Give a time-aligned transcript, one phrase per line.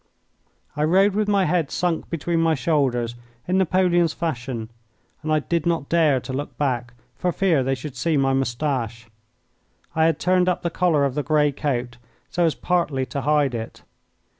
[0.75, 3.13] I rode with my head sunk between my shoulders
[3.47, 4.69] in Napoleon's fashion,
[5.21, 9.05] and I did not dare to look back for fear they should see my moustache.
[9.93, 11.97] I had turned up the collar of the grey coat
[12.31, 13.83] so as partly to hide it.